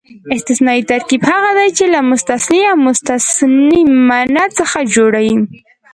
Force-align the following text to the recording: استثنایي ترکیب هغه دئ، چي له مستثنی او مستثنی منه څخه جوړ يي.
استثنایي 0.35 0.83
ترکیب 0.91 1.21
هغه 1.31 1.49
دئ، 1.57 1.69
چي 1.77 1.85
له 1.93 1.99
مستثنی 2.11 2.61
او 2.71 2.77
مستثنی 2.87 3.81
منه 4.07 4.45
څخه 4.57 4.77
جوړ 4.93 5.13
يي. 5.27 5.35